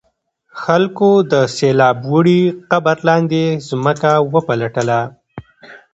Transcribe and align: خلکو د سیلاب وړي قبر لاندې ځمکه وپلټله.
خلکو 0.63 1.09
د 1.31 1.33
سیلاب 1.57 1.97
وړي 2.13 2.41
قبر 2.71 2.97
لاندې 3.09 3.43
ځمکه 3.69 4.11
وپلټله. 4.33 4.99